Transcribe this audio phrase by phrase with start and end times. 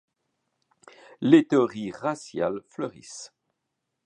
[1.21, 3.35] Les théories raciales fleurissent.